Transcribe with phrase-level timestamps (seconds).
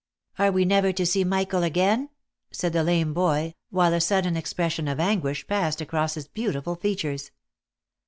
[0.39, 2.09] "Are we never to see Michael again?"
[2.51, 7.29] said the lame boy, while a sudden expression of anguish passed across his beautiful features.